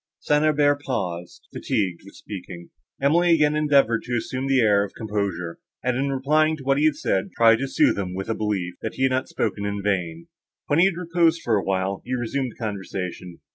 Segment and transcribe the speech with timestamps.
[0.19, 0.43] St.
[0.43, 2.71] Aubert paused, fatigued with speaking.
[2.99, 6.85] Emily again endeavoured to assume an air of composure; and, in replying to what he
[6.85, 9.83] had said, tried to sooth him with a belief, that he had not spoken in
[9.83, 10.25] vain.
[10.65, 13.41] When he had reposed a while, he resumed the conversation.